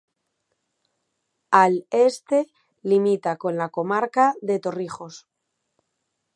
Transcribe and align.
Al 1.51 1.85
este 1.91 2.49
limita 2.81 3.35
con 3.37 3.55
la 3.55 3.69
comarca 3.69 4.33
de 4.41 4.57
Torrijos. 4.59 5.27